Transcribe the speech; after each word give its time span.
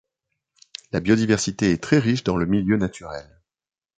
La 0.91 0.99
biodiversité 0.99 1.69
est 1.69 1.77
très 1.83 1.99
riche 1.99 2.23
dans 2.23 2.35
le 2.35 2.47
milieu 2.47 2.75
naturel. 2.75 3.39